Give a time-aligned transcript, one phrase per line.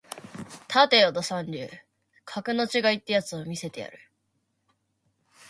[0.67, 1.69] 立てよド三流
[2.25, 3.99] 格の違いってやつを見せてやる